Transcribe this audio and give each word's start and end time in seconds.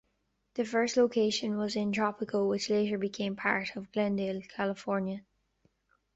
The 0.55 0.65
first 0.65 0.97
location 0.97 1.59
was 1.59 1.75
in 1.75 1.91
Tropico 1.91 2.49
which 2.49 2.71
later 2.71 2.97
became 2.97 3.35
part 3.35 3.75
of 3.75 3.91
Glendale, 3.91 4.41
California. 4.41 5.23